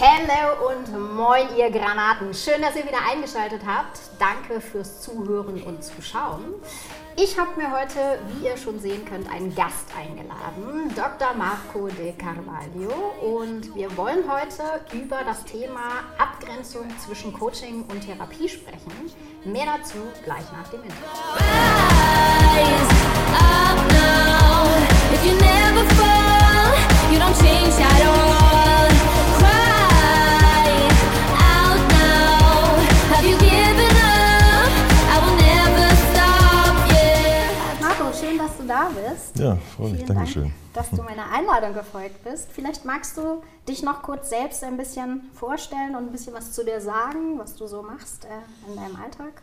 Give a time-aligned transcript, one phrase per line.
[0.00, 2.32] Hello und moin, ihr Granaten.
[2.32, 3.98] Schön, dass ihr wieder eingeschaltet habt.
[4.20, 6.54] Danke fürs Zuhören und Zuschauen.
[7.16, 11.34] Ich habe mir heute, wie ihr schon sehen könnt, einen Gast eingeladen, Dr.
[11.34, 12.92] Marco de Carvalho.
[13.20, 18.92] Und wir wollen heute über das Thema Abgrenzung zwischen Coaching und Therapie sprechen.
[19.44, 21.08] Mehr dazu gleich nach dem Intro.
[38.68, 39.38] Da bist.
[39.38, 40.04] Ja, freue mich.
[40.04, 40.42] Dankeschön.
[40.44, 42.48] Dank, dass du meiner Einladung gefolgt bist.
[42.52, 46.64] Vielleicht magst du dich noch kurz selbst ein bisschen vorstellen und ein bisschen was zu
[46.64, 49.42] dir sagen, was du so machst äh, in deinem Alltag.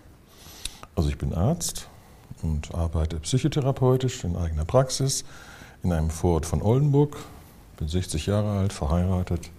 [0.95, 1.87] Also ich bin Arzt
[2.41, 5.25] und arbeite psychotherapeutisch in eigener Praxis
[5.83, 7.17] in einem Vorort von Oldenburg.
[7.77, 9.49] Bin 60 Jahre alt, verheiratet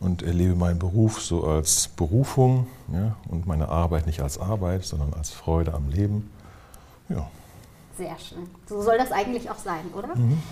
[0.00, 5.14] und erlebe meinen Beruf so als Berufung ja, und meine Arbeit nicht als Arbeit, sondern
[5.14, 6.30] als Freude am Leben.
[7.08, 7.28] Ja.
[7.96, 8.48] Sehr schön.
[8.66, 10.14] So soll das eigentlich auch sein, oder?
[10.14, 10.42] Mhm.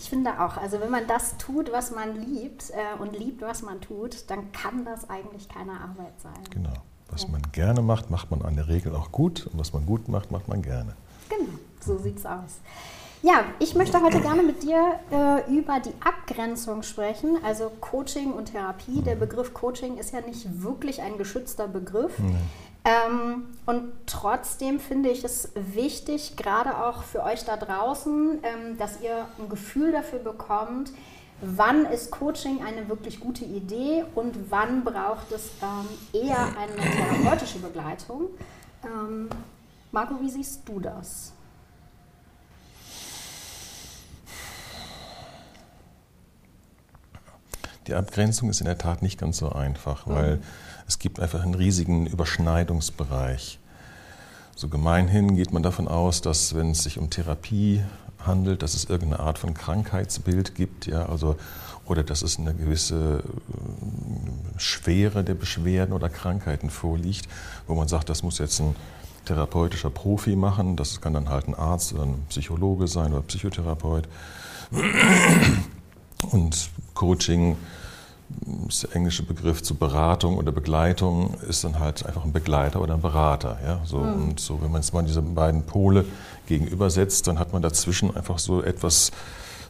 [0.00, 3.62] Ich finde auch, also wenn man das tut, was man liebt äh, und liebt, was
[3.62, 6.44] man tut, dann kann das eigentlich keine Arbeit sein.
[6.50, 6.74] Genau.
[7.10, 7.30] Was ja.
[7.30, 10.30] man gerne macht, macht man an der Regel auch gut und was man gut macht,
[10.30, 10.94] macht man gerne.
[11.28, 12.60] Genau, so sieht es aus.
[13.22, 18.52] Ja, ich möchte heute gerne mit dir äh, über die Abgrenzung sprechen, also Coaching und
[18.52, 19.02] Therapie.
[19.02, 19.20] Der mhm.
[19.20, 22.16] Begriff Coaching ist ja nicht wirklich ein geschützter Begriff.
[22.18, 22.36] Nee.
[22.84, 29.00] Ähm, und trotzdem finde ich es wichtig, gerade auch für euch da draußen, ähm, dass
[29.00, 30.92] ihr ein Gefühl dafür bekommt,
[31.40, 35.88] wann ist Coaching eine wirklich gute Idee und wann braucht es ähm,
[36.20, 38.30] eher eine therapeutische Begleitung.
[38.84, 39.28] Ähm,
[39.92, 41.32] Marco, wie siehst du das?
[47.88, 50.42] Die Abgrenzung ist in der Tat nicht ganz so einfach, weil mhm.
[50.86, 53.58] es gibt einfach einen riesigen Überschneidungsbereich.
[54.54, 57.82] So gemeinhin geht man davon aus, dass wenn es sich um Therapie
[58.18, 61.36] handelt, dass es irgendeine Art von Krankheitsbild gibt, ja, also
[61.86, 67.26] oder dass es eine gewisse äh, Schwere der Beschwerden oder Krankheiten vorliegt,
[67.66, 68.76] wo man sagt, das muss jetzt ein
[69.24, 74.08] therapeutischer Profi machen, das kann dann halt ein Arzt oder ein Psychologe sein oder Psychotherapeut.
[76.30, 77.56] Und Coaching
[78.66, 82.94] ist der englische Begriff zu Beratung oder Begleitung, ist dann halt einfach ein Begleiter oder
[82.94, 83.58] ein Berater.
[83.64, 83.80] Ja?
[83.84, 84.30] So, mhm.
[84.30, 86.04] Und so, wenn man jetzt mal diese beiden Pole
[86.46, 89.12] gegenübersetzt, dann hat man dazwischen einfach so etwas,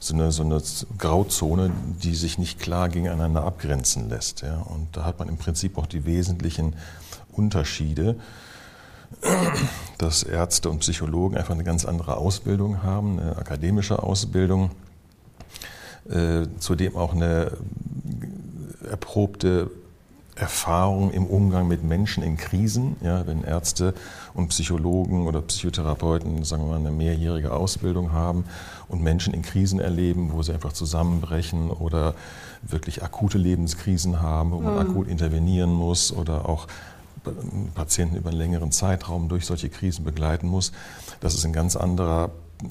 [0.01, 0.63] so eine, so eine
[0.97, 1.71] Grauzone,
[2.03, 4.41] die sich nicht klar gegeneinander abgrenzen lässt.
[4.41, 4.63] Ja?
[4.63, 6.75] Und da hat man im Prinzip auch die wesentlichen
[7.31, 8.17] Unterschiede,
[9.99, 14.71] dass Ärzte und Psychologen einfach eine ganz andere Ausbildung haben, eine akademische Ausbildung,
[16.59, 17.53] zudem auch eine
[18.91, 19.71] erprobte
[20.39, 22.97] Erfahrung im Umgang mit Menschen in Krisen.
[23.03, 23.95] Ja, wenn Ärzte
[24.35, 28.45] und Psychologen oder Psychotherapeuten, sagen wir mal, eine mehrjährige Ausbildung haben
[28.89, 32.15] und Menschen in Krisen erleben, wo sie einfach zusammenbrechen oder
[32.63, 34.81] wirklich akute Lebenskrisen haben, wo man mhm.
[34.81, 36.67] akut intervenieren muss oder auch
[37.75, 40.73] Patienten über einen längeren Zeitraum durch solche Krisen begleiten muss.
[41.21, 42.31] Das ist ein ganz anderer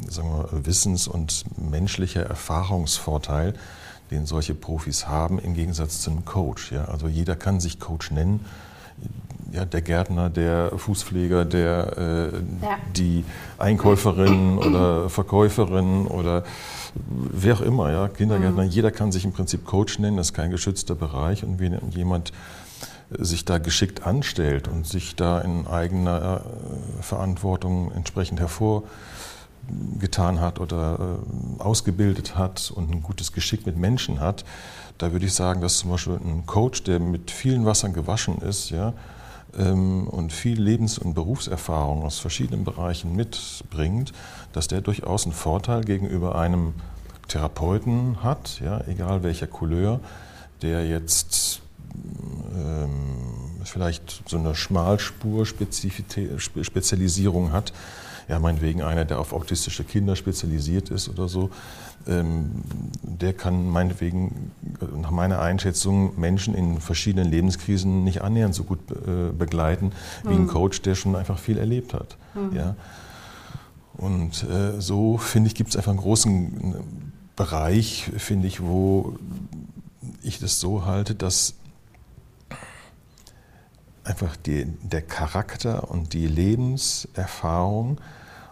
[0.10, 3.54] sagen wir, Wissens- und menschlicher Erfahrungsvorteil,
[4.12, 6.72] den solche Profis haben, im Gegensatz zu einem Coach.
[6.72, 6.86] Ja?
[6.86, 8.46] Also jeder kann sich Coach nennen.
[9.52, 12.78] Ja, der Gärtner, der Fußpfleger, der, äh, ja.
[12.96, 13.24] die
[13.58, 16.44] Einkäuferin oder Verkäuferin oder
[17.06, 18.70] wer auch immer, ja, Kindergärtner, mhm.
[18.70, 21.46] jeder kann sich im Prinzip Coach nennen, das ist kein geschützter Bereich.
[21.46, 22.34] Und wenn jemand
[23.10, 28.84] sich da geschickt anstellt und sich da in eigener äh, Verantwortung entsprechend hervor
[30.00, 34.46] getan hat oder äh, ausgebildet hat und ein gutes Geschick mit Menschen hat,
[34.98, 38.70] da würde ich sagen, dass zum Beispiel ein Coach, der mit vielen Wassern gewaschen ist,
[38.70, 38.94] ja,
[39.58, 44.14] ähm, und viel Lebens- und Berufserfahrung aus verschiedenen Bereichen mitbringt,
[44.54, 46.74] dass der durchaus einen Vorteil gegenüber einem
[47.28, 50.00] Therapeuten hat, ja, egal welcher Couleur,
[50.62, 51.62] der jetzt
[52.56, 52.92] ähm,
[53.64, 57.74] vielleicht so eine Schmalspur-Spezialisierung hat,
[58.28, 61.50] ja, meinetwegen einer, der auf autistische Kinder spezialisiert ist oder so,
[62.08, 62.52] ähm,
[63.02, 64.52] der kann meinetwegen
[65.02, 69.92] nach meiner Einschätzung Menschen in verschiedenen Lebenskrisen nicht annähernd so gut äh, begleiten
[70.24, 70.42] wie mhm.
[70.42, 72.18] ein Coach, der schon einfach viel erlebt hat.
[72.34, 72.56] Mhm.
[72.56, 72.76] Ja.
[73.98, 76.76] Und äh, so, finde ich, gibt es einfach einen großen
[77.36, 79.16] Bereich, finde ich, wo
[80.22, 81.56] ich das so halte, dass
[84.08, 88.00] einfach die, der Charakter und die Lebenserfahrung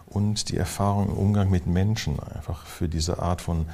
[0.06, 3.66] und die Erfahrung im Umgang mit Menschen einfach für diese Art von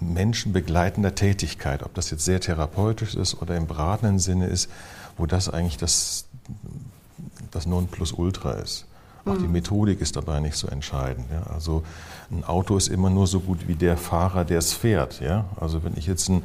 [0.00, 4.70] menschenbegleitender Tätigkeit, ob das jetzt sehr therapeutisch ist oder im beratenden Sinne ist,
[5.16, 6.24] wo das eigentlich das,
[7.50, 8.86] das Nonplusultra ist.
[9.24, 9.52] Auch die mhm.
[9.52, 11.26] Methodik ist dabei nicht so entscheidend.
[11.30, 11.42] Ja.
[11.52, 11.82] Also
[12.30, 15.20] ein Auto ist immer nur so gut wie der Fahrer, der es fährt.
[15.20, 15.44] Ja.
[15.60, 16.44] Also wenn ich jetzt einen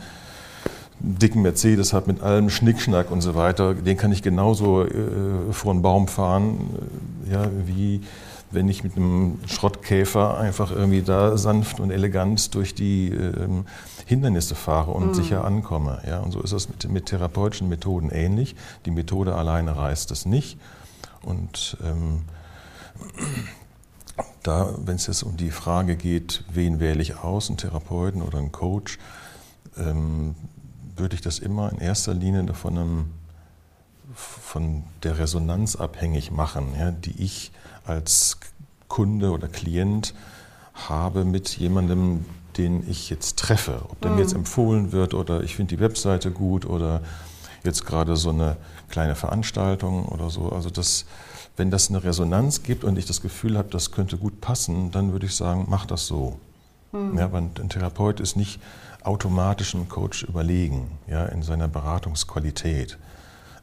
[1.04, 5.72] dicken Mercedes habe mit allem Schnickschnack und so weiter, den kann ich genauso äh, vor
[5.74, 6.70] einen Baum fahren,
[7.28, 8.02] äh, ja, wie
[8.52, 13.66] wenn ich mit einem Schrottkäfer einfach irgendwie da sanft und elegant durch die ähm,
[14.06, 15.14] Hindernisse fahre und mhm.
[15.16, 16.02] sicher ankomme.
[16.08, 16.20] Ja?
[16.20, 18.56] Und so ist es mit, mit, therapeutischen Methoden ähnlich.
[18.86, 20.60] Die Methode alleine reißt es nicht.
[21.24, 22.22] Und ähm,
[24.44, 28.38] da, wenn es jetzt um die Frage geht, wen wähle ich aus, einen Therapeuten oder
[28.38, 29.00] einen Coach,
[29.78, 30.36] ähm,
[30.96, 33.06] würde ich das immer in erster Linie von, einem,
[34.16, 37.52] von der Resonanz abhängig machen, ja, die ich
[37.86, 38.38] als
[38.88, 40.14] Kunde oder Klient
[40.74, 42.26] habe mit jemandem,
[42.58, 43.82] den ich jetzt treffe.
[43.90, 44.18] Ob der mhm.
[44.18, 47.02] mir jetzt empfohlen wird oder ich finde die Webseite gut oder
[47.64, 48.58] jetzt gerade so eine
[48.90, 50.50] kleine Veranstaltung oder so.
[50.50, 51.06] Also das,
[51.58, 55.12] wenn das eine Resonanz gibt und ich das Gefühl habe, das könnte gut passen, dann
[55.12, 56.40] würde ich sagen, mach das so.
[56.92, 57.18] Mhm.
[57.18, 58.60] Ja, weil ein Therapeut ist nicht
[59.04, 62.98] automatisch einem Coach überlegen, ja, in seiner Beratungsqualität.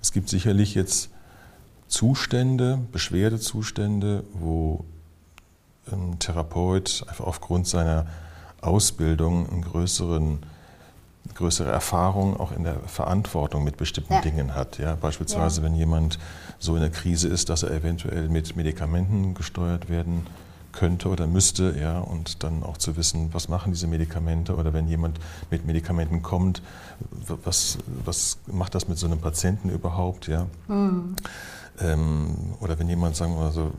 [0.02, 1.10] Es gibt sicherlich jetzt
[1.88, 4.84] Zustände, Beschwerdezustände, wo
[5.90, 8.06] ein Therapeut einfach aufgrund seiner
[8.60, 10.40] Ausbildung einen größeren
[11.34, 14.20] größere Erfahrung auch in der Verantwortung mit bestimmten ja.
[14.20, 14.78] Dingen hat.
[14.78, 15.66] Ja, beispielsweise, ja.
[15.66, 16.18] wenn jemand
[16.58, 20.26] so in der Krise ist, dass er eventuell mit Medikamenten gesteuert werden
[20.72, 24.88] könnte oder müsste, ja, und dann auch zu wissen, was machen diese Medikamente oder wenn
[24.88, 25.18] jemand
[25.50, 26.62] mit Medikamenten kommt,
[27.44, 30.46] was, was macht das mit so einem Patienten überhaupt, ja.
[30.68, 31.16] Mhm.
[31.80, 33.72] Ähm, oder wenn jemand, sagen wir mal so,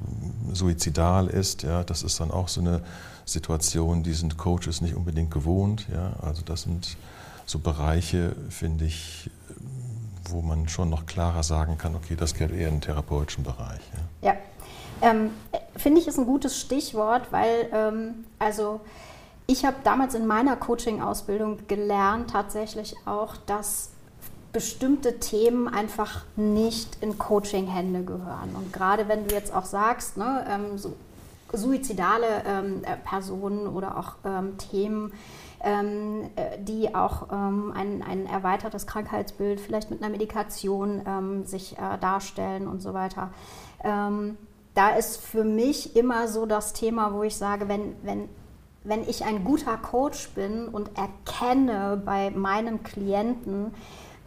[0.53, 2.81] suizidal ist, ja, das ist dann auch so eine
[3.25, 6.97] Situation, die sind Coaches nicht unbedingt gewohnt, ja, also das sind
[7.45, 9.29] so Bereiche, finde ich,
[10.29, 13.81] wo man schon noch klarer sagen kann, okay, das gehört eher in den therapeutischen Bereich.
[14.21, 14.37] Ja, ja.
[15.01, 15.31] Ähm,
[15.75, 18.81] finde ich ist ein gutes Stichwort, weil ähm, also
[19.47, 23.91] ich habe damals in meiner Coaching-Ausbildung gelernt tatsächlich auch, dass
[24.53, 28.56] bestimmte Themen einfach nicht in Coaching-Hände gehören.
[28.56, 30.94] Und gerade wenn du jetzt auch sagst, ne, ähm, so
[31.53, 35.13] suizidale ähm, äh, Personen oder auch ähm, Themen,
[35.63, 41.77] ähm, äh, die auch ähm, ein, ein erweitertes Krankheitsbild vielleicht mit einer Medikation ähm, sich
[41.77, 43.31] äh, darstellen und so weiter.
[44.73, 48.29] Da ist für mich immer so das Thema, wo ich sage, wenn, wenn,
[48.83, 53.73] wenn ich ein guter Coach bin und erkenne bei meinem Klienten,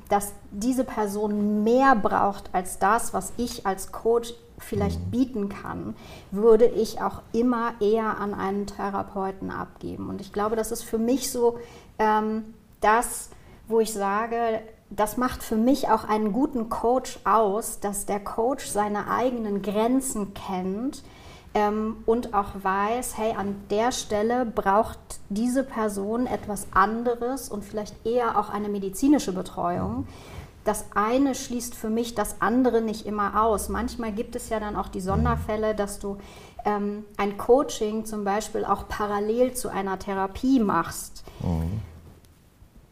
[0.08, 5.10] dass diese Person mehr braucht als das, was ich als Coach vielleicht mhm.
[5.10, 5.96] bieten kann,
[6.30, 10.08] würde ich auch immer eher an einen Therapeuten abgeben.
[10.08, 11.58] Und ich glaube, das ist für mich so
[11.98, 13.30] ähm, das,
[13.66, 18.66] wo ich sage, das macht für mich auch einen guten Coach aus, dass der Coach
[18.66, 21.02] seine eigenen Grenzen kennt
[21.54, 24.98] ähm, und auch weiß, hey, an der Stelle braucht
[25.28, 30.06] diese Person etwas anderes und vielleicht eher auch eine medizinische Betreuung.
[30.64, 33.68] Das eine schließt für mich das andere nicht immer aus.
[33.68, 36.16] Manchmal gibt es ja dann auch die Sonderfälle, dass du
[36.64, 41.24] ähm, ein Coaching zum Beispiel auch parallel zu einer Therapie machst.
[41.40, 41.82] Mhm.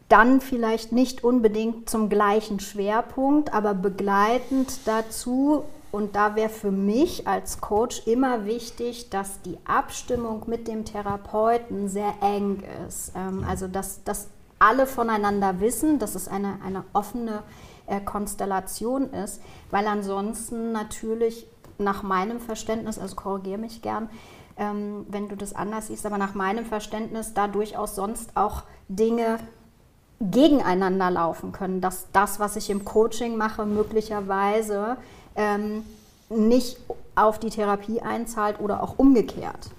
[0.09, 5.63] Dann vielleicht nicht unbedingt zum gleichen Schwerpunkt, aber begleitend dazu.
[5.91, 11.87] Und da wäre für mich als Coach immer wichtig, dass die Abstimmung mit dem Therapeuten
[11.87, 13.11] sehr eng ist.
[13.15, 14.27] Ähm, also dass, dass
[14.59, 17.43] alle voneinander wissen, dass es eine, eine offene
[17.85, 19.41] äh, Konstellation ist,
[19.71, 24.09] weil ansonsten natürlich nach meinem Verständnis, also korrigiere mich gern,
[24.57, 29.39] ähm, wenn du das anders siehst, aber nach meinem Verständnis da durchaus sonst auch Dinge
[30.31, 34.97] gegeneinander laufen können, dass das, was ich im Coaching mache, möglicherweise
[35.35, 35.83] ähm,
[36.29, 36.77] nicht
[37.15, 39.69] auf die Therapie einzahlt oder auch umgekehrt.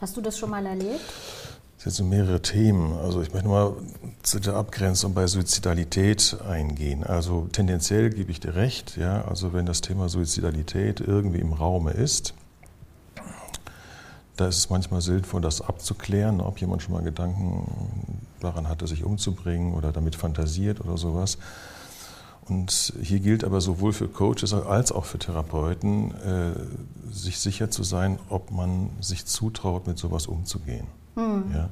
[0.00, 1.00] Hast du das schon mal erlebt?
[1.84, 2.96] Das sind mehrere Themen.
[2.98, 3.74] Also ich möchte mal
[4.22, 7.02] zu der Abgrenzung bei Suizidalität eingehen.
[7.02, 9.24] Also tendenziell gebe ich dir recht, ja.
[9.24, 12.34] Also wenn das Thema Suizidalität irgendwie im Raume ist,
[14.42, 19.04] da ist es manchmal sinnvoll, das abzuklären, ob jemand schon mal Gedanken daran hatte, sich
[19.04, 21.38] umzubringen oder damit fantasiert oder sowas.
[22.48, 26.54] Und hier gilt aber sowohl für Coaches als auch für Therapeuten, äh,
[27.12, 30.88] sich sicher zu sein, ob man sich zutraut, mit sowas umzugehen.
[31.14, 31.52] Mhm.
[31.54, 31.70] Ja?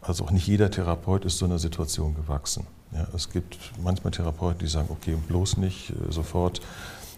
[0.00, 2.66] Also auch nicht jeder Therapeut ist so einer Situation gewachsen.
[2.90, 3.06] Ja?
[3.14, 6.62] Es gibt manchmal Therapeuten, die sagen, okay, bloß nicht äh, sofort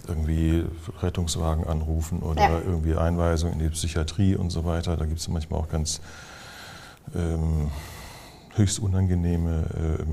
[0.09, 0.65] irgendwie
[1.01, 2.61] Rettungswagen anrufen oder ja.
[2.61, 4.97] irgendwie Einweisung in die Psychiatrie und so weiter.
[4.97, 6.01] Da gibt es manchmal auch ganz
[7.15, 7.71] ähm,
[8.57, 9.65] höchst unangenehme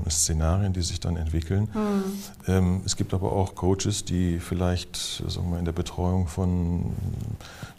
[0.06, 1.68] äh, Szenarien, die sich dann entwickeln.
[1.72, 2.04] Mhm.
[2.48, 6.92] Ähm, es gibt aber auch Coaches, die vielleicht sagen wir, in der Betreuung von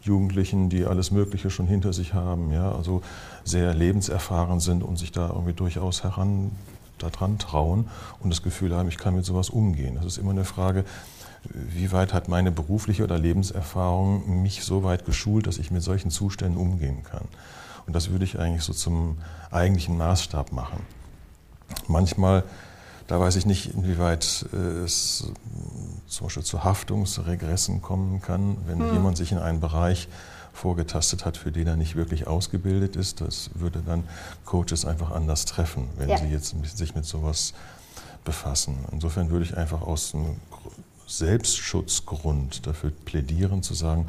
[0.01, 3.01] Jugendlichen, die alles Mögliche schon hinter sich haben, ja, also
[3.43, 6.51] sehr lebenserfahren sind und sich da irgendwie durchaus heran
[6.99, 7.89] daran trauen
[8.21, 9.95] und das Gefühl haben, ich kann mit sowas umgehen.
[9.95, 10.85] Das ist immer eine Frage,
[11.49, 16.09] wie weit hat meine berufliche oder Lebenserfahrung mich so weit geschult, dass ich mit solchen
[16.09, 17.25] Zuständen umgehen kann.
[17.85, 19.17] Und das würde ich eigentlich so zum
[19.51, 20.79] eigentlichen Maßstab machen.
[21.87, 22.43] Manchmal,
[23.07, 25.27] da weiß ich nicht, inwieweit äh, es
[26.07, 28.93] zum Beispiel zu Haftungsregressen kommen kann, wenn hm.
[28.93, 30.07] jemand sich in einen Bereich
[30.53, 33.21] vorgetastet hat, für den er nicht wirklich ausgebildet ist.
[33.21, 34.03] Das würde dann
[34.45, 36.17] Coaches einfach anders treffen, wenn ja.
[36.17, 37.53] sie jetzt sich mit sowas
[38.23, 38.77] befassen.
[38.91, 40.37] Insofern würde ich einfach aus einem
[41.07, 44.07] Selbstschutzgrund dafür plädieren, zu sagen,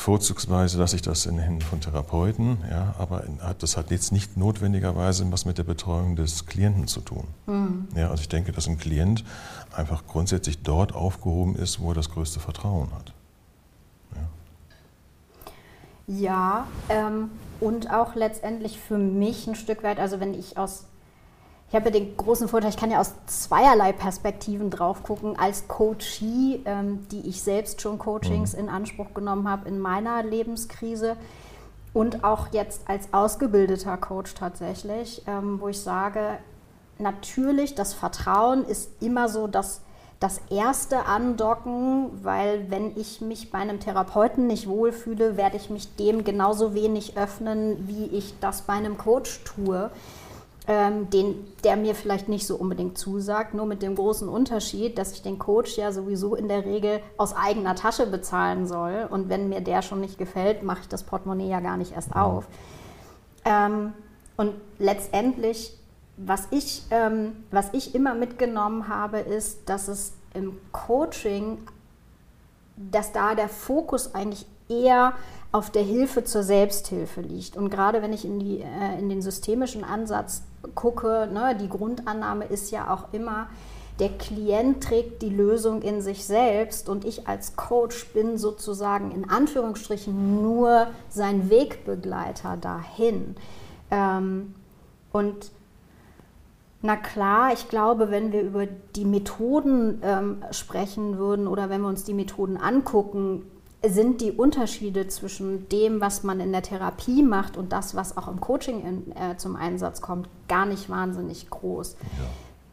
[0.00, 3.22] Vorzugsweise lasse ich das in den Händen von Therapeuten, ja, aber
[3.58, 7.24] das hat jetzt nicht notwendigerweise was mit der Betreuung des Klienten zu tun.
[7.46, 7.86] Mhm.
[7.94, 9.24] Ja, also ich denke, dass ein Klient
[9.76, 13.12] einfach grundsätzlich dort aufgehoben ist, wo er das größte Vertrauen hat.
[16.06, 20.86] Ja, ja ähm, und auch letztendlich für mich ein Stück weit, also wenn ich aus
[21.70, 25.38] ich habe ja den großen Vorteil, ich kann ja aus zweierlei Perspektiven drauf gucken.
[25.38, 28.58] Als Coachie, ähm, die ich selbst schon Coachings mhm.
[28.58, 31.16] in Anspruch genommen habe in meiner Lebenskrise
[31.92, 36.38] und auch jetzt als ausgebildeter Coach tatsächlich, ähm, wo ich sage,
[36.98, 39.82] natürlich, das Vertrauen ist immer so das,
[40.18, 45.94] das erste Andocken, weil wenn ich mich bei einem Therapeuten nicht wohlfühle, werde ich mich
[45.94, 49.92] dem genauso wenig öffnen, wie ich das bei einem Coach tue
[50.70, 51.34] ähm, den,
[51.64, 55.36] der mir vielleicht nicht so unbedingt zusagt, nur mit dem großen Unterschied, dass ich den
[55.36, 59.08] Coach ja sowieso in der Regel aus eigener Tasche bezahlen soll.
[59.10, 62.14] Und wenn mir der schon nicht gefällt, mache ich das Portemonnaie ja gar nicht erst
[62.14, 62.46] auf.
[63.44, 63.94] Ähm,
[64.36, 65.76] und letztendlich,
[66.16, 71.58] was ich, ähm, was ich immer mitgenommen habe, ist, dass es im Coaching,
[72.76, 75.14] dass da der Fokus eigentlich eher
[75.52, 77.56] auf der Hilfe zur Selbsthilfe liegt.
[77.56, 80.42] Und gerade wenn ich in, die, äh, in den systemischen Ansatz
[80.74, 83.48] gucke, ne, die Grundannahme ist ja auch immer,
[83.98, 89.28] der Klient trägt die Lösung in sich selbst und ich als Coach bin sozusagen in
[89.28, 93.36] Anführungsstrichen nur sein Wegbegleiter dahin.
[93.90, 94.54] Ähm,
[95.12, 95.50] und
[96.80, 101.88] na klar, ich glaube, wenn wir über die Methoden ähm, sprechen würden oder wenn wir
[101.88, 103.42] uns die Methoden angucken,
[103.86, 108.28] sind die Unterschiede zwischen dem, was man in der Therapie macht und das, was auch
[108.28, 111.96] im Coaching in, äh, zum Einsatz kommt, gar nicht wahnsinnig groß.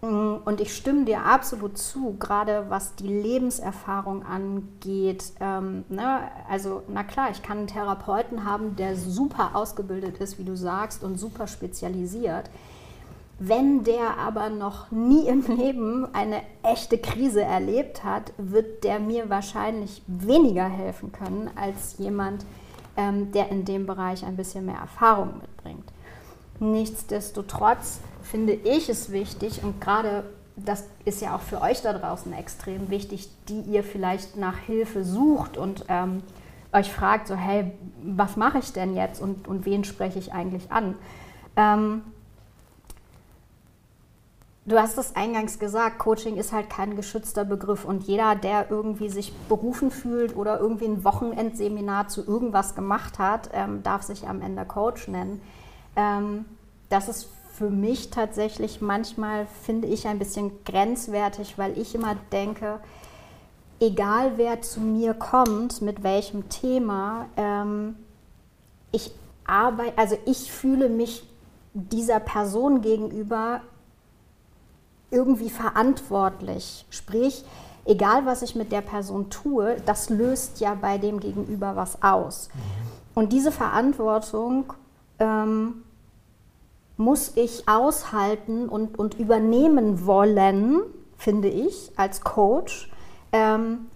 [0.02, 0.10] Ja.
[0.10, 5.32] Mm, und ich stimme dir absolut zu, gerade was die Lebenserfahrung angeht.
[5.40, 6.20] Ähm, ne?
[6.50, 11.04] Also, na klar, ich kann einen Therapeuten haben, der super ausgebildet ist, wie du sagst,
[11.04, 12.50] und super spezialisiert.
[13.40, 19.30] Wenn der aber noch nie im Leben eine echte Krise erlebt hat, wird der mir
[19.30, 22.46] wahrscheinlich weniger helfen können als jemand,
[22.96, 25.92] ähm, der in dem Bereich ein bisschen mehr Erfahrung mitbringt.
[26.60, 30.24] Nichtsdestotrotz finde ich es wichtig und gerade
[30.56, 35.04] das ist ja auch für euch da draußen extrem wichtig, die ihr vielleicht nach Hilfe
[35.04, 36.24] sucht und ähm,
[36.74, 37.72] euch fragt, so hey,
[38.04, 40.96] was mache ich denn jetzt und, und wen spreche ich eigentlich an?
[41.56, 42.02] Ähm,
[44.68, 49.08] Du hast es eingangs gesagt, Coaching ist halt kein geschützter Begriff und jeder, der irgendwie
[49.08, 54.42] sich berufen fühlt oder irgendwie ein Wochenendseminar zu irgendwas gemacht hat, ähm, darf sich am
[54.42, 55.42] Ende Coach nennen.
[55.96, 56.44] Ähm,
[56.90, 62.82] das ist für mich tatsächlich manchmal, finde ich, ein bisschen grenzwertig, weil ich immer denke,
[63.80, 67.96] egal wer zu mir kommt, mit welchem Thema, ähm,
[68.92, 69.12] ich
[69.46, 71.24] arbeite, also ich fühle mich
[71.74, 73.62] dieser Person gegenüber
[75.12, 76.86] irgendwie verantwortlich.
[76.90, 77.46] Sprich,
[77.86, 82.50] egal was ich mit der Person tue, das löst ja bei dem Gegenüber was aus.
[82.54, 82.88] Mhm.
[83.16, 84.74] Und diese Verantwortung
[85.20, 85.84] ähm,
[86.98, 90.82] muss ich aushalten und, und übernehmen wollen,
[91.18, 92.92] finde ich, als Coach.
[93.32, 93.88] Ähm,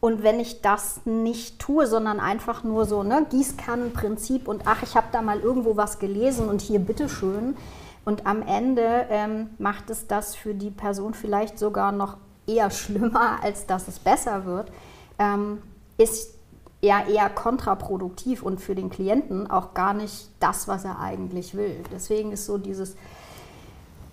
[0.00, 4.96] und wenn ich das nicht tue, sondern einfach nur so, ne, Gießkannenprinzip und ach, ich
[4.96, 7.56] habe da mal irgendwo was gelesen und hier bitteschön,
[8.04, 12.16] und am Ende ähm, macht es das für die Person vielleicht sogar noch
[12.46, 14.72] eher schlimmer, als dass es besser wird,
[15.18, 15.62] ähm,
[15.98, 16.34] ist
[16.80, 21.76] ja eher kontraproduktiv und für den Klienten auch gar nicht das, was er eigentlich will.
[21.92, 22.96] Deswegen ist so dieses,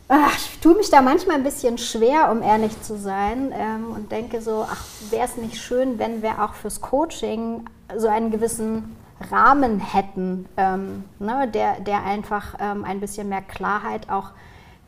[0.08, 4.12] ach, ich tue mich da manchmal ein bisschen schwer, um ehrlich zu sein ähm, und
[4.12, 7.65] denke so, ach, wäre es nicht schön, wenn wir auch fürs Coaching
[7.98, 8.96] so einen gewissen
[9.31, 14.31] Rahmen hätten, ähm, ne, der, der einfach ähm, ein bisschen mehr Klarheit auch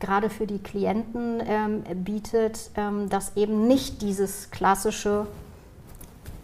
[0.00, 5.26] gerade für die Klienten ähm, bietet, ähm, dass eben nicht dieses klassische,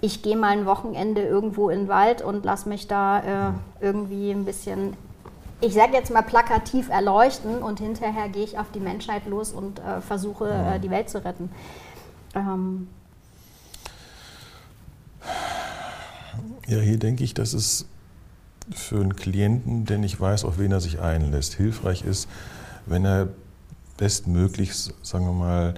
[0.00, 4.30] ich gehe mal ein Wochenende irgendwo in den Wald und lass mich da äh, irgendwie
[4.30, 4.96] ein bisschen,
[5.60, 9.80] ich sage jetzt mal plakativ erleuchten und hinterher gehe ich auf die Menschheit los und
[9.80, 11.50] äh, versuche äh, die Welt zu retten.
[16.68, 17.86] Ja, hier denke ich, dass es
[18.74, 22.28] für einen Klienten, der nicht weiß, auf wen er sich einlässt, hilfreich ist,
[22.84, 23.28] wenn er
[23.96, 25.74] bestmöglich, sagen wir mal,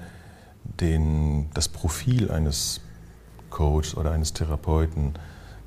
[0.64, 2.80] den, das Profil eines
[3.50, 5.14] Coaches oder eines Therapeuten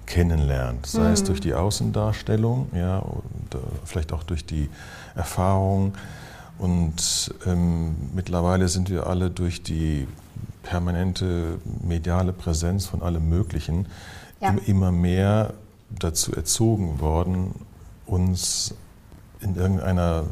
[0.05, 1.13] kennenlernt, sei mhm.
[1.13, 4.69] es durch die Außendarstellung, ja, äh, vielleicht auch durch die
[5.15, 5.93] Erfahrung.
[6.57, 10.05] Und ähm, mittlerweile sind wir alle durch die
[10.63, 13.87] permanente mediale Präsenz von allem Möglichen
[14.43, 14.55] ja.
[14.65, 15.53] immer mehr
[15.89, 17.53] dazu erzogen worden,
[18.05, 18.75] uns
[19.39, 20.25] in irgendeiner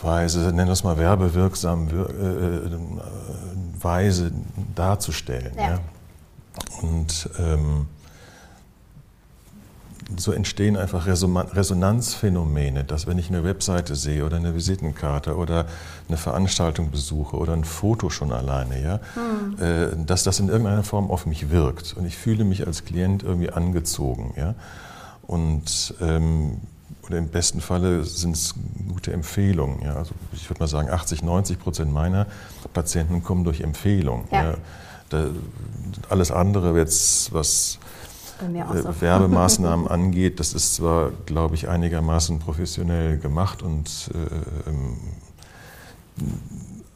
[0.00, 2.70] Weise, nennen wir es mal werbewirksam äh, äh,
[3.80, 4.32] Weise
[4.74, 5.52] darzustellen.
[5.56, 5.70] Ja.
[5.70, 5.80] Ja.
[6.82, 7.86] Und ähm,
[10.16, 15.66] so entstehen einfach Resonanzphänomene, dass wenn ich eine Webseite sehe oder eine Visitenkarte oder
[16.08, 20.06] eine Veranstaltung besuche oder ein Foto schon alleine, ja, hm.
[20.06, 23.50] dass das in irgendeiner Form auf mich wirkt und ich fühle mich als Klient irgendwie
[23.50, 24.54] angezogen, ja,
[25.26, 26.58] und ähm,
[27.06, 28.54] oder im besten Falle sind es
[28.88, 29.82] gute Empfehlungen.
[29.82, 29.94] Ja.
[29.96, 32.26] Also ich würde mal sagen, 80, 90 Prozent meiner
[32.72, 34.26] Patienten kommen durch Empfehlung.
[34.30, 34.44] Ja.
[34.44, 34.54] Ja.
[35.10, 35.26] Da,
[36.08, 37.78] alles andere, jetzt, was
[38.40, 44.96] äh, Werbemaßnahmen angeht, das ist zwar, glaube ich, einigermaßen professionell gemacht und äh, ähm,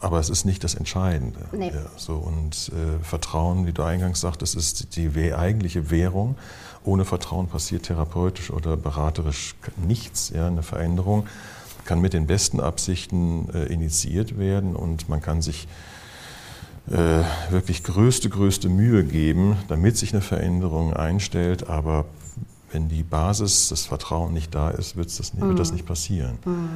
[0.00, 1.40] aber es ist nicht das Entscheidende.
[1.52, 1.73] Nee.
[1.75, 6.37] Ja, so, und äh, Vertrauen, wie du eingangs sagtest, ist die, eigentliche Währung.
[6.85, 10.30] Ohne Vertrauen passiert therapeutisch oder beraterisch nichts.
[10.30, 11.26] Ja, eine Veränderung
[11.85, 15.66] kann mit den besten Absichten äh, initiiert werden und man kann sich
[16.90, 21.69] äh, wirklich größte, größte Mühe geben, damit sich eine Veränderung einstellt.
[21.69, 22.06] Aber
[22.73, 25.76] wenn die Basis, das Vertrauen nicht da ist, wird das nicht, wird das mhm.
[25.76, 26.39] nicht passieren.
[26.45, 26.69] Mhm.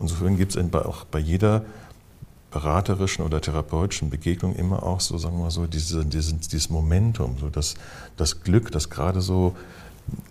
[0.00, 1.64] Insofern gibt es auch bei jeder
[2.50, 7.36] beraterischen oder therapeutischen Begegnung immer auch so, sagen wir mal so, diese, dieses, dieses Momentum,
[7.38, 7.74] so das,
[8.16, 9.54] das Glück, das gerade so,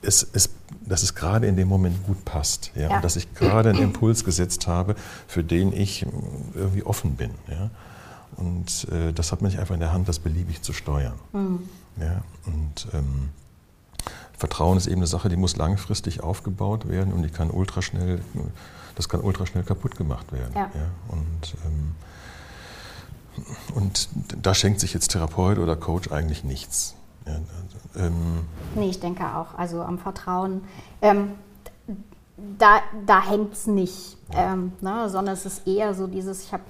[0.01, 0.49] es, es,
[0.85, 2.71] dass es gerade in dem Moment gut passt.
[2.75, 2.89] Ja?
[2.89, 2.95] ja.
[2.95, 4.95] Und dass ich gerade einen Impuls gesetzt habe,
[5.27, 6.05] für den ich
[6.55, 7.31] irgendwie offen bin.
[7.47, 7.69] Ja?
[8.35, 11.17] Und äh, das hat man nicht einfach in der Hand, das beliebig zu steuern.
[11.33, 11.69] Mhm.
[11.99, 13.29] Ja, und ähm,
[14.37, 18.21] Vertrauen ist eben eine Sache, die muss langfristig aufgebaut werden und die kann ultraschnell,
[18.95, 20.53] das kann ultraschnell kaputt gemacht werden.
[20.53, 20.69] Ja.
[20.73, 21.95] ja und, ähm,
[23.73, 24.09] und
[24.41, 26.93] da schenkt sich jetzt Therapeut oder Coach eigentlich nichts.
[27.25, 27.39] Ja,
[27.95, 29.57] ähm, nee, ich denke auch.
[29.57, 30.63] Also am Vertrauen.
[31.01, 31.31] Ähm,
[32.37, 36.63] da, da hängt es nicht, ähm, ne, sondern es ist eher so dieses, ich habe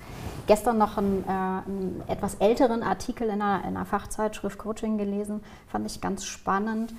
[0.47, 5.41] gestern noch einen, äh, einen, etwas älteren Artikel in einer, in einer, Fachzeitschrift Coaching gelesen,
[5.67, 6.93] fand ich ganz spannend.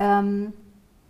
[0.00, 0.54] Ähm,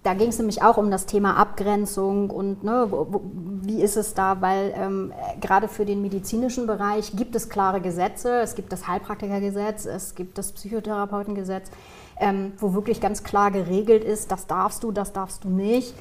[0.03, 3.21] da ging es nämlich auch um das Thema Abgrenzung und ne, wo, wo,
[3.62, 8.40] wie ist es da, weil ähm, gerade für den medizinischen Bereich gibt es klare Gesetze,
[8.40, 11.71] es gibt das Heilpraktikergesetz, es gibt das Psychotherapeutengesetz,
[12.19, 15.95] ähm, wo wirklich ganz klar geregelt ist, das darfst du, das darfst du nicht.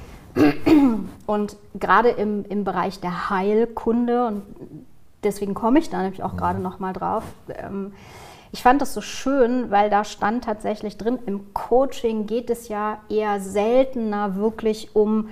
[1.26, 4.42] Und gerade im, im Bereich der Heilkunde, und
[5.24, 7.92] deswegen komme ich da nämlich auch gerade noch mal drauf, ähm,
[8.52, 12.98] ich fand das so schön, weil da stand tatsächlich drin, im Coaching geht es ja
[13.08, 15.30] eher seltener wirklich um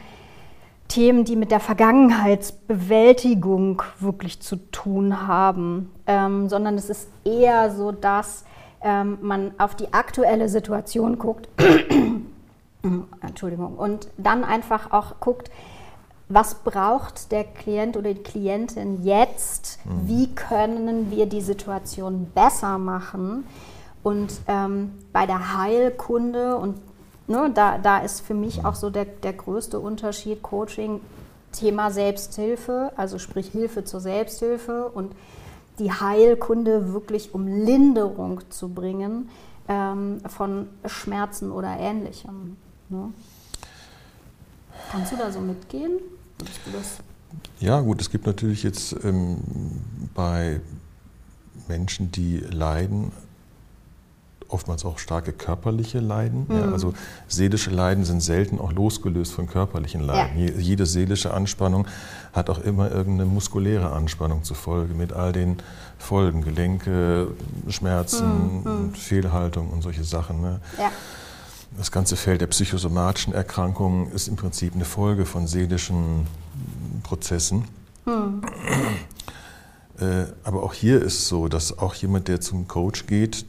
[0.89, 7.91] Themen, die mit der Vergangenheitsbewältigung wirklich zu tun haben, ähm, sondern es ist eher so,
[7.93, 8.45] dass
[8.83, 11.49] ähm, man auf die aktuelle Situation guckt
[13.21, 13.75] Entschuldigung.
[13.75, 15.51] Und dann einfach auch guckt,
[16.29, 19.79] was braucht der Klient oder die Klientin jetzt?
[19.85, 20.09] Mhm.
[20.09, 23.47] Wie können wir die Situation besser machen?
[24.03, 26.77] Und ähm, bei der Heilkunde, und
[27.27, 28.67] ne, da, da ist für mich mhm.
[28.67, 31.01] auch so der, der größte Unterschied Coaching,
[31.53, 35.15] Thema Selbsthilfe, also sprich Hilfe zur Selbsthilfe und
[35.79, 39.29] die Heilkunde wirklich um Linderung zu bringen
[39.69, 42.57] ähm, von Schmerzen oder ähnlichem.
[42.89, 43.13] Ne?
[44.91, 45.99] Kannst du da so mitgehen?
[47.61, 49.39] Ja, gut, es gibt natürlich jetzt ähm,
[50.15, 50.61] bei
[51.69, 53.13] Menschen, die leiden,
[54.49, 56.47] oftmals auch starke körperliche Leiden.
[56.49, 56.57] Mhm.
[56.57, 56.95] Ja, also
[57.29, 60.39] seelische Leiden sind selten auch losgelöst von körperlichen Leiden.
[60.39, 60.53] Ja.
[60.59, 61.87] Jede seelische Anspannung
[62.33, 65.57] hat auch immer irgendeine muskuläre Anspannung zur Folge mit all den
[65.99, 67.29] Folgen, Gelenke,
[67.69, 68.95] Schmerzen, mhm.
[68.95, 70.41] Fehlhaltung und solche Sachen.
[70.41, 70.61] Ne?
[70.79, 70.91] Ja.
[71.77, 76.27] Das ganze Feld der psychosomatischen Erkrankungen ist im Prinzip eine Folge von seelischen
[77.03, 77.65] Prozessen.
[78.05, 78.43] Hm.
[79.99, 83.45] Äh, aber auch hier ist so, dass auch jemand, der zum Coach geht,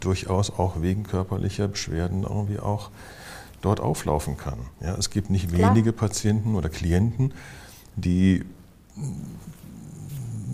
[0.00, 2.90] durchaus auch wegen körperlicher Beschwerden irgendwie auch
[3.62, 4.58] dort auflaufen kann.
[4.80, 5.70] Ja, es gibt nicht Klar.
[5.70, 7.32] wenige Patienten oder Klienten,
[7.96, 8.44] die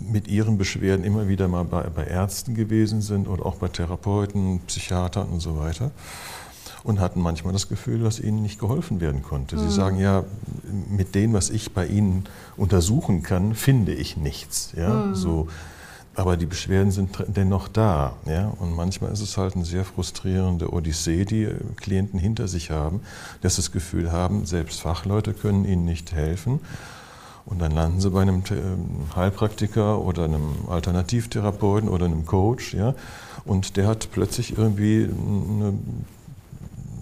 [0.09, 4.59] mit ihren Beschwerden immer wieder mal bei, bei Ärzten gewesen sind oder auch bei Therapeuten,
[4.67, 5.91] Psychiatern und so weiter
[6.83, 9.57] und hatten manchmal das Gefühl, dass ihnen nicht geholfen werden konnte.
[9.57, 9.71] Sie mhm.
[9.71, 10.23] sagen ja,
[10.89, 12.23] mit dem, was ich bei ihnen
[12.57, 14.73] untersuchen kann, finde ich nichts.
[14.75, 14.89] Ja?
[14.89, 15.15] Mhm.
[15.15, 15.47] So,
[16.15, 18.13] aber die Beschwerden sind dennoch da.
[18.25, 18.51] Ja?
[18.59, 23.01] Und manchmal ist es halt eine sehr frustrierende Odyssee, die Klienten hinter sich haben,
[23.41, 26.59] dass sie das Gefühl haben, selbst Fachleute können ihnen nicht helfen.
[27.45, 28.43] Und dann landen sie bei einem
[29.15, 32.73] Heilpraktiker oder einem Alternativtherapeuten oder einem Coach.
[32.73, 32.93] Ja?
[33.45, 35.73] Und der hat plötzlich irgendwie eine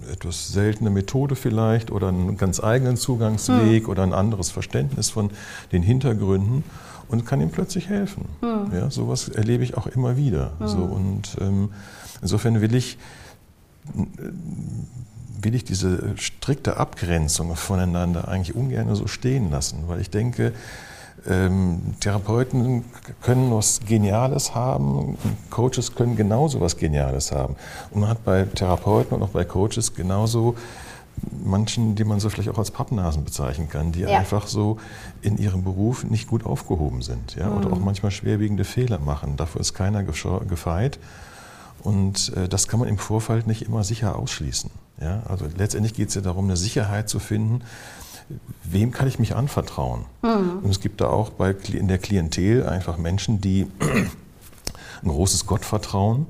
[0.10, 3.89] etwas seltene Methode vielleicht oder einen ganz eigenen Zugangsweg hm.
[3.89, 5.32] oder ein anderes Verständnis von
[5.72, 6.63] den Hintergründen
[7.08, 8.26] und kann ihm plötzlich helfen.
[8.41, 8.72] Hm.
[8.74, 10.52] Ja, sowas erlebe ich auch immer wieder.
[10.60, 10.67] Hm.
[10.67, 11.69] So, und ähm,
[12.22, 12.98] insofern will ich,
[15.41, 20.54] will ich diese strikte Abgrenzung voneinander eigentlich ungern so stehen lassen, weil ich denke,
[21.27, 22.86] ähm, Therapeuten
[23.21, 25.17] können was Geniales haben,
[25.49, 27.55] Coaches können genauso was Geniales haben.
[27.91, 30.55] Und man hat bei Therapeuten und auch bei Coaches genauso
[31.43, 34.19] manchen, die man so vielleicht auch als Pappnasen bezeichnen kann, die ja.
[34.19, 34.77] einfach so
[35.21, 37.58] in ihrem Beruf nicht gut aufgehoben sind ja, mhm.
[37.58, 39.36] oder auch manchmal schwerwiegende Fehler machen.
[39.38, 40.99] Dafür ist keiner gefeit.
[41.82, 44.69] Und äh, das kann man im Vorfeld nicht immer sicher ausschließen.
[45.01, 45.23] Ja?
[45.27, 47.62] Also letztendlich geht es ja darum, eine Sicherheit zu finden,
[48.63, 50.06] wem kann ich mich anvertrauen?
[50.22, 50.60] Mhm.
[50.63, 53.68] Und es gibt da auch bei, in der Klientel einfach Menschen, die
[55.02, 56.28] ein großes Gottvertrauen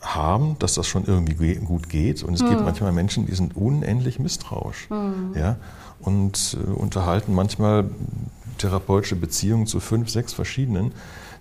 [0.00, 2.22] haben, dass das schon irgendwie gut geht.
[2.22, 2.50] Und es mhm.
[2.50, 5.32] gibt manchmal Menschen, die sind unendlich misstrauisch mhm.
[5.34, 5.56] ja?
[6.00, 7.90] und äh, unterhalten manchmal
[8.58, 10.92] therapeutische Beziehungen zu fünf, sechs verschiedenen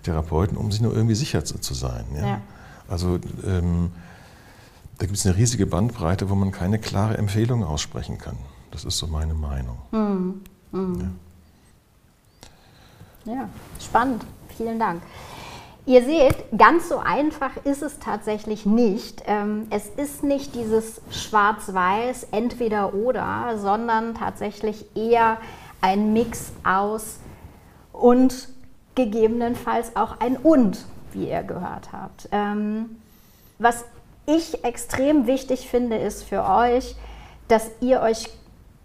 [0.04, 2.06] Therapeuten, um sich nur irgendwie sicher zu, zu sein.
[2.16, 2.28] Ja?
[2.28, 2.42] ja.
[2.88, 3.92] Also ähm,
[4.98, 8.38] da gibt es eine riesige Bandbreite, wo man keine klare Empfehlung aussprechen kann.
[8.72, 9.78] Das ist so meine Meinung.
[9.92, 10.42] Mhm.
[10.72, 11.18] Mhm.
[13.26, 13.34] Ja.
[13.34, 13.50] ja,
[13.80, 14.26] spannend.
[14.58, 15.02] Vielen Dank.
[15.88, 19.22] Ihr seht, ganz so einfach ist es tatsächlich nicht.
[19.28, 25.38] Ähm, es ist nicht dieses Schwarz-Weiß, entweder oder, sondern tatsächlich eher
[25.82, 27.20] ein Mix aus
[27.94, 28.50] und
[28.96, 32.30] gegebenenfalls auch ein und, wie ihr gehört habt.
[32.32, 32.98] Ähm,
[33.60, 33.86] was
[34.26, 36.96] ich extrem wichtig finde, ist für euch,
[37.48, 38.30] dass ihr euch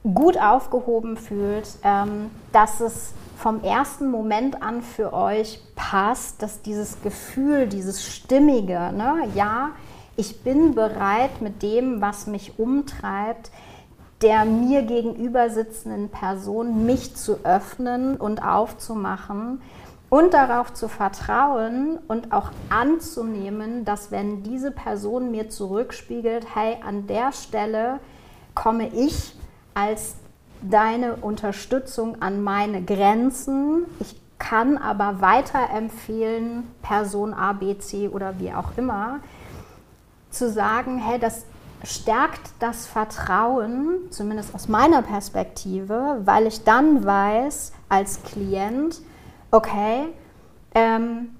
[0.02, 7.02] gut aufgehoben fühlt, ähm, dass es vom ersten Moment an für euch passt, dass dieses
[7.02, 9.70] Gefühl, dieses Stimmige, ne, ja,
[10.16, 13.50] ich bin bereit mit dem, was mich umtreibt,
[14.20, 19.62] der mir gegenüber sitzenden Person, mich zu öffnen und aufzumachen
[20.10, 27.06] und darauf zu vertrauen und auch anzunehmen, dass wenn diese Person mir zurückspiegelt, hey, an
[27.06, 28.00] der Stelle
[28.54, 29.34] komme ich
[29.80, 30.16] als
[30.62, 33.86] deine Unterstützung an meine Grenzen.
[34.00, 39.20] Ich kann aber weiterempfehlen, Person A, B, C oder wie auch immer,
[40.30, 41.44] zu sagen, hey, das
[41.82, 49.00] stärkt das Vertrauen, zumindest aus meiner Perspektive, weil ich dann weiß als Klient,
[49.50, 50.08] okay,
[50.74, 51.36] ähm,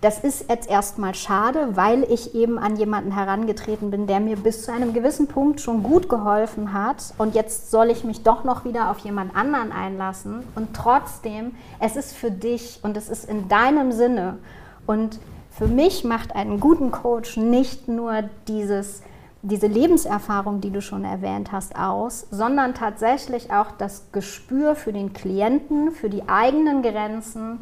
[0.00, 4.64] das ist jetzt erstmal schade, weil ich eben an jemanden herangetreten bin, der mir bis
[4.64, 7.12] zu einem gewissen Punkt schon gut geholfen hat.
[7.18, 10.42] Und jetzt soll ich mich doch noch wieder auf jemand anderen einlassen.
[10.54, 14.38] Und trotzdem, es ist für dich und es ist in deinem Sinne.
[14.86, 15.18] Und
[15.50, 19.02] für mich macht einen guten Coach nicht nur dieses,
[19.42, 25.12] diese Lebenserfahrung, die du schon erwähnt hast, aus, sondern tatsächlich auch das Gespür für den
[25.12, 27.58] Klienten, für die eigenen Grenzen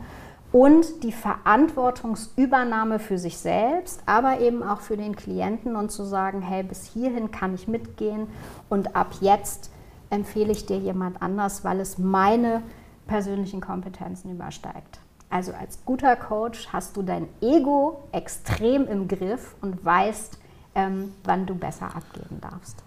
[0.51, 6.41] und die Verantwortungsübernahme für sich selbst, aber eben auch für den Klienten und zu sagen,
[6.41, 8.29] hey, bis hierhin kann ich mitgehen
[8.69, 9.71] und ab jetzt
[10.11, 12.63] empfehle ich dir jemand anders, weil es meine
[13.07, 15.01] persönlichen Kompetenzen übersteigt.
[15.31, 20.39] Also als guter Coach hast du dein Ego extrem im Griff und weißt,
[20.75, 22.83] ähm, wann du besser abgeben darfst.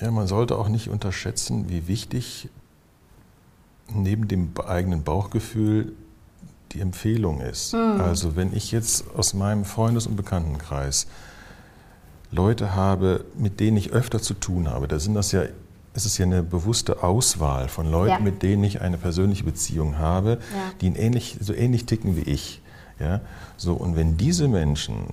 [0.00, 2.50] Ja, man sollte auch nicht unterschätzen, wie wichtig
[3.88, 5.96] neben dem eigenen Bauchgefühl
[6.72, 7.74] die Empfehlung ist.
[7.74, 8.00] Mhm.
[8.00, 11.06] Also wenn ich jetzt aus meinem Freundes- und Bekanntenkreis
[12.30, 15.44] Leute habe, mit denen ich öfter zu tun habe, da sind das ja,
[15.94, 18.18] es ist ja eine bewusste Auswahl von Leuten, ja.
[18.20, 20.72] mit denen ich eine persönliche Beziehung habe, ja.
[20.80, 22.60] die ähnlich, so ähnlich ticken wie ich.
[23.00, 23.20] Ja?
[23.56, 25.06] So, und wenn diese Menschen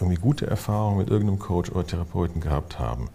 [0.00, 3.08] irgendwie gute Erfahrungen mit irgendeinem Coach oder Therapeuten gehabt haben,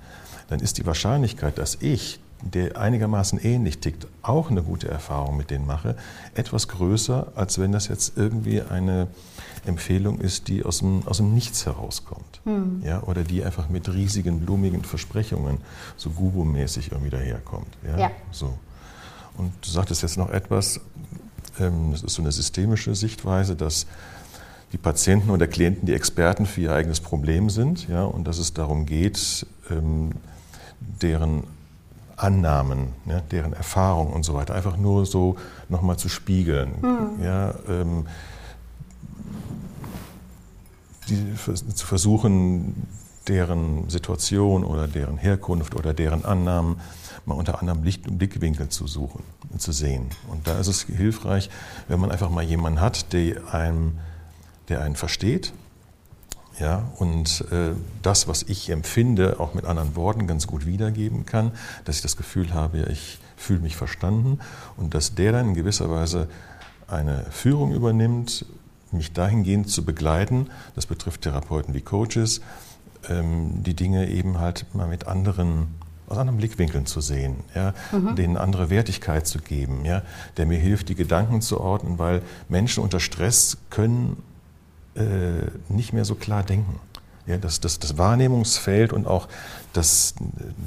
[0.47, 5.49] dann ist die Wahrscheinlichkeit, dass ich, der einigermaßen ähnlich tickt, auch eine gute Erfahrung mit
[5.49, 5.95] denen mache,
[6.33, 9.07] etwas größer, als wenn das jetzt irgendwie eine
[9.65, 12.41] Empfehlung ist, die aus dem, aus dem Nichts herauskommt.
[12.43, 12.81] Hm.
[12.83, 15.57] Ja, oder die einfach mit riesigen, blumigen Versprechungen
[15.97, 17.69] so Guru-mäßig irgendwie daherkommt.
[17.87, 17.97] Ja?
[17.97, 18.11] ja.
[18.31, 18.57] So.
[19.37, 20.79] Und du sagtest jetzt noch etwas,
[21.59, 23.87] ähm, das ist so eine systemische Sichtweise, dass
[24.71, 28.53] die Patienten oder Klienten die Experten für ihr eigenes Problem sind ja, und dass es
[28.53, 30.11] darum geht, ähm,
[31.01, 31.43] deren
[32.17, 35.35] Annahmen, ja, deren Erfahrungen und so weiter einfach nur so
[35.69, 36.73] nochmal zu spiegeln.
[36.81, 37.23] Mhm.
[37.23, 38.07] Ja, ähm,
[41.09, 42.87] die, zu versuchen,
[43.27, 46.77] deren Situation oder deren Herkunft oder deren Annahmen
[47.25, 50.09] mal unter anderem Blickwinkel zu suchen und zu sehen.
[50.29, 51.49] Und da ist es hilfreich,
[51.87, 53.97] wenn man einfach mal jemanden hat, der einem,
[54.69, 55.53] der einen versteht,
[56.59, 61.51] ja, und äh, das, was ich empfinde, auch mit anderen Worten ganz gut wiedergeben kann,
[61.83, 64.39] dass ich das Gefühl habe, ja, ich fühle mich verstanden
[64.77, 66.29] und dass der dann in gewisser Weise
[66.87, 68.45] eine Führung übernimmt,
[68.91, 72.41] mich dahingehend zu begleiten, das betrifft Therapeuten wie Coaches,
[73.09, 75.67] ähm, die Dinge eben halt mal mit anderen
[76.07, 78.15] aus anderen Blickwinkeln zu sehen, ja, mhm.
[78.15, 80.03] denen andere Wertigkeit zu geben, ja,
[80.37, 84.21] der mir hilft, die Gedanken zu ordnen, weil Menschen unter Stress können
[84.95, 85.01] äh,
[85.69, 86.79] nicht mehr so klar denken.
[87.27, 89.27] Ja, das, das, das Wahrnehmungsfeld und auch
[89.73, 90.13] das,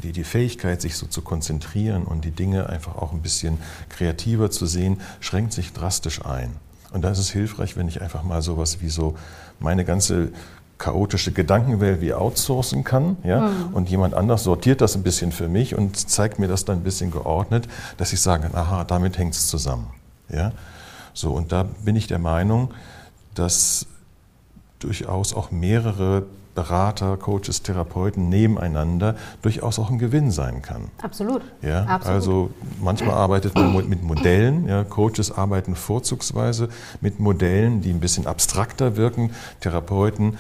[0.03, 4.51] die, die Fähigkeit, sich so zu konzentrieren und die Dinge einfach auch ein bisschen kreativer
[4.51, 6.51] zu sehen, schränkt sich drastisch ein.
[6.93, 9.17] Und da ist es hilfreich, wenn ich einfach mal sowas wie so
[9.61, 10.33] meine ganze
[10.79, 13.17] chaotische Gedankenwelt wie outsourcen kann.
[13.25, 13.49] Ja?
[13.49, 13.75] Mhm.
[13.75, 16.85] Und jemand anders sortiert das ein bisschen für mich und zeigt mir das dann ein
[16.85, 19.89] bisschen geordnet, dass ich sagen kann, aha, damit hängt es zusammen.
[20.29, 20.53] Ja?
[21.15, 22.73] So, und da bin ich der Meinung,
[23.35, 23.87] dass
[24.79, 26.25] durchaus auch mehrere
[26.59, 30.91] Berater, Coaches, Therapeuten nebeneinander durchaus auch ein Gewinn sein kann.
[31.01, 31.43] Absolut.
[31.63, 32.07] Ja, Absolut.
[32.07, 32.51] Also
[32.83, 34.67] manchmal arbeitet man mit Modellen.
[34.67, 36.69] Ja, Coaches arbeiten vorzugsweise
[37.01, 39.31] mit Modellen, die ein bisschen abstrakter wirken.
[39.61, 40.37] Therapeuten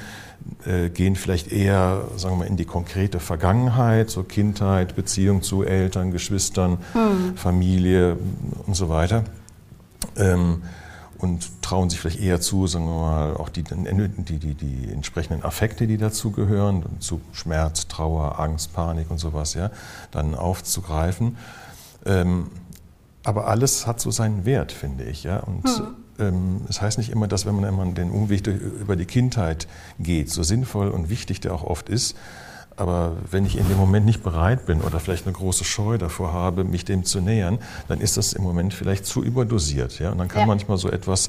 [0.66, 5.62] äh, gehen vielleicht eher, sagen wir mal, in die konkrete Vergangenheit, so Kindheit, Beziehung zu
[5.62, 7.36] Eltern, Geschwistern, hm.
[7.36, 8.16] Familie
[8.66, 9.22] und so weiter.
[10.16, 10.62] Ähm,
[11.18, 15.44] und trauen sich vielleicht eher zu, sagen wir mal, auch die, die, die, die entsprechenden
[15.44, 19.70] Affekte, die dazugehören, zu Schmerz, Trauer, Angst, Panik und sowas, ja,
[20.12, 21.36] dann aufzugreifen.
[22.06, 22.50] Ähm,
[23.24, 25.24] aber alles hat so seinen Wert, finde ich.
[25.24, 25.40] Ja?
[25.40, 25.86] Und hm.
[26.18, 29.66] ähm, es heißt nicht immer, dass wenn man immer den Umweg über die Kindheit
[29.98, 32.16] geht, so sinnvoll und wichtig der auch oft ist,
[32.78, 36.32] aber wenn ich in dem Moment nicht bereit bin oder vielleicht eine große Scheu davor
[36.32, 39.98] habe, mich dem zu nähern, dann ist das im Moment vielleicht zu überdosiert.
[39.98, 40.12] Ja?
[40.12, 40.46] Und dann kann ja.
[40.46, 41.28] manchmal so etwas,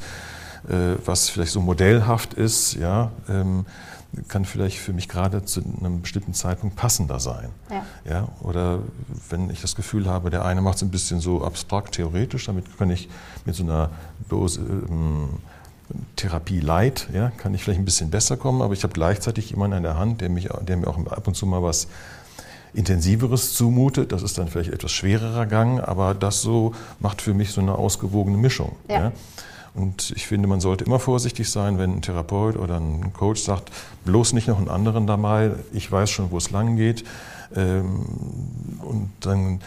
[0.67, 3.65] äh, was vielleicht so modellhaft ist, ja, ähm,
[4.27, 7.49] kann vielleicht für mich gerade zu einem bestimmten Zeitpunkt passender sein.
[7.69, 7.85] Ja.
[8.09, 8.27] Ja?
[8.41, 8.79] Oder
[9.29, 12.77] wenn ich das Gefühl habe, der eine macht es ein bisschen so abstrakt theoretisch, damit
[12.77, 13.09] kann ich
[13.45, 13.89] mit so einer
[14.27, 15.29] Dose, ähm,
[16.15, 19.77] Therapie Light, ja, kann ich vielleicht ein bisschen besser kommen, aber ich habe gleichzeitig jemanden
[19.77, 21.87] an der Hand, der, mich, der mir auch ab und zu mal was
[22.73, 24.11] Intensiveres zumutet.
[24.11, 27.75] Das ist dann vielleicht etwas schwererer Gang, aber das so macht für mich so eine
[27.75, 28.75] ausgewogene Mischung.
[28.87, 28.99] Ja.
[28.99, 29.11] ja.
[29.73, 33.71] Und ich finde, man sollte immer vorsichtig sein, wenn ein Therapeut oder ein Coach sagt,
[34.05, 37.03] bloß nicht noch einen anderen dabei, ich weiß schon, wo es lang geht.
[37.55, 38.05] Ähm,
[38.81, 39.61] und dann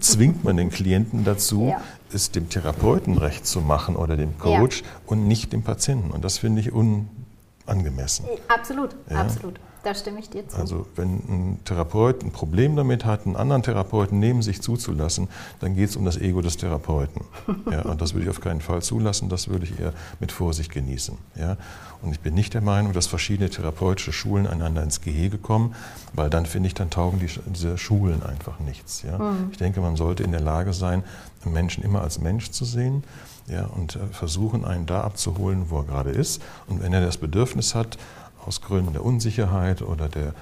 [0.00, 1.80] zwingt man den Klienten dazu, ja.
[2.12, 4.86] es dem Therapeuten recht zu machen oder dem Coach ja.
[5.06, 6.10] und nicht dem Patienten.
[6.10, 8.26] Und das finde ich unangemessen.
[8.48, 9.60] Absolut, absolut.
[9.82, 10.56] Da stimme ich dir zu.
[10.56, 15.28] Also wenn ein Therapeut ein Problem damit hat, einen anderen Therapeuten neben sich zuzulassen,
[15.60, 17.22] dann geht es um das Ego des Therapeuten.
[17.70, 20.72] Ja, und das würde ich auf keinen Fall zulassen, das würde ich eher mit Vorsicht
[20.72, 21.18] genießen.
[21.34, 21.56] Ja.
[22.00, 25.74] Und ich bin nicht der Meinung, dass verschiedene therapeutische Schulen einander ins Gehege kommen,
[26.14, 29.02] weil dann finde ich, dann taugen die, diese Schulen einfach nichts.
[29.02, 29.18] Ja.
[29.18, 29.48] Mhm.
[29.50, 31.02] Ich denke, man sollte in der Lage sein,
[31.44, 33.04] einen Menschen immer als Mensch zu sehen
[33.48, 36.42] ja, und äh, versuchen, einen da abzuholen, wo er gerade ist.
[36.66, 37.98] Und wenn er das Bedürfnis hat,
[38.46, 40.34] aus Gründen der Unsicherheit oder der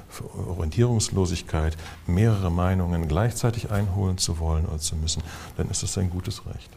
[0.48, 5.22] Orientierungslosigkeit mehrere Meinungen gleichzeitig einholen zu wollen oder zu müssen,
[5.56, 6.70] dann ist das sein gutes Recht.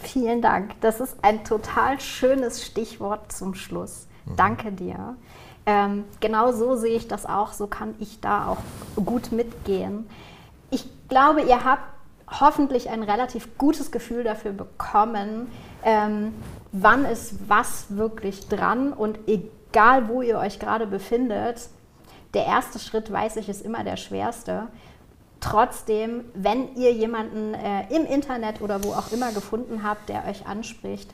[0.00, 0.80] Vielen Dank.
[0.80, 4.06] Das ist ein total schönes Stichwort zum Schluss.
[4.26, 4.36] Mhm.
[4.36, 5.16] Danke dir.
[5.66, 7.52] Ähm, genau so sehe ich das auch.
[7.52, 10.08] So kann ich da auch gut mitgehen.
[10.70, 11.82] Ich glaube, ihr habt
[12.40, 15.48] hoffentlich ein relativ gutes Gefühl dafür bekommen,
[15.82, 16.34] ähm,
[16.72, 21.68] wann ist was wirklich dran und egal egal wo ihr euch gerade befindet,
[22.34, 24.68] der erste Schritt, weiß ich, ist immer der schwerste.
[25.40, 30.46] Trotzdem, wenn ihr jemanden äh, im Internet oder wo auch immer gefunden habt, der euch
[30.46, 31.10] anspricht,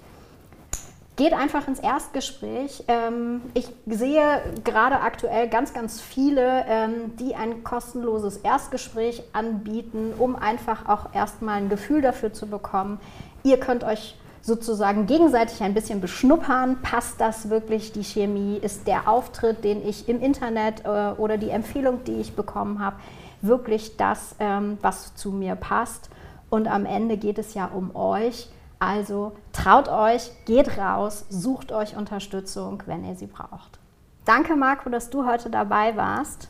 [1.16, 2.82] Geht einfach ins Erstgespräch.
[2.88, 10.34] Ähm, ich sehe gerade aktuell ganz, ganz viele, ähm, die ein kostenloses Erstgespräch anbieten, um
[10.34, 12.98] einfach auch erstmal ein Gefühl dafür zu bekommen.
[13.44, 16.82] Ihr könnt euch sozusagen gegenseitig ein bisschen beschnuppern.
[16.82, 18.58] Passt das wirklich, die Chemie?
[18.58, 22.96] Ist der Auftritt, den ich im Internet äh, oder die Empfehlung, die ich bekommen habe,
[23.40, 26.10] wirklich das, ähm, was zu mir passt?
[26.50, 28.48] Und am Ende geht es ja um euch
[28.84, 33.78] also traut euch, geht raus, sucht euch Unterstützung, wenn ihr sie braucht.
[34.26, 36.48] Danke, Marco, dass du heute dabei warst.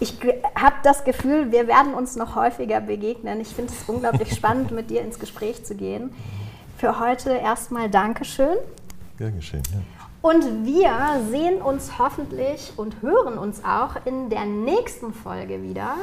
[0.00, 0.18] Ich
[0.54, 3.40] habe das Gefühl, wir werden uns noch häufiger begegnen.
[3.40, 6.14] Ich finde es unglaublich spannend, mit dir ins Gespräch zu gehen.
[6.80, 8.56] Für heute erstmal Dankeschön.
[9.18, 9.80] Gern geschehen, ja.
[10.22, 15.96] Und wir sehen uns hoffentlich und hören uns auch in der nächsten Folge wieder.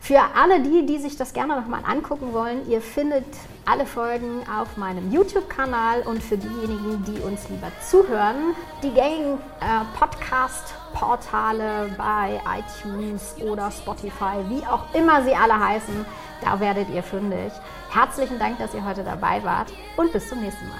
[0.00, 3.24] Für alle die, die sich das gerne nochmal angucken wollen, ihr findet
[3.64, 9.98] alle Folgen auf meinem YouTube-Kanal und für diejenigen, die uns lieber zuhören, die gängigen äh,
[9.98, 16.04] Podcast-Portale bei iTunes oder Spotify, wie auch immer sie alle heißen,
[16.42, 17.50] da werdet ihr fündig.
[17.94, 20.78] Herzlichen Dank, dass ihr heute dabei wart und bis zum nächsten Mal.